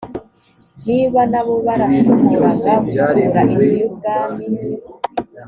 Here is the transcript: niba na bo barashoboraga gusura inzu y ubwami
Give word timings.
niba 0.87 1.21
na 1.31 1.41
bo 1.45 1.55
barashoboraga 1.65 2.71
gusura 2.85 3.41
inzu 3.51 3.75
y 3.79 3.83
ubwami 3.87 4.45